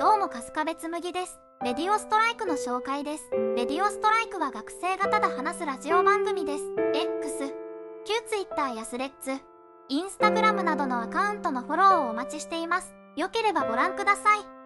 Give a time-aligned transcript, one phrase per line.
[0.00, 1.38] どうも春日部つむぎです。
[1.62, 3.30] レディオストライクの紹介です。
[3.54, 6.64] レディオストライクは学生がただ話すラジオ番組です。
[6.94, 7.54] X、
[8.04, 9.30] 旧 Twitter やスレッズ、
[9.90, 12.92] Instagram などのアカウントのフォローをお待ちしています。
[13.16, 14.63] よければご覧ください。